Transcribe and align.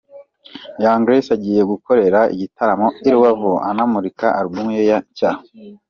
Young 0.83 1.01
Grace 1.05 1.33
agiye 1.35 1.61
gukorera 1.71 2.19
igitaramo 2.33 2.87
i 3.07 3.09
Rubavu 3.13 3.51
anamurika 3.69 4.25
Album 4.39 4.67
ye 4.87 4.95
nshya. 5.05 5.31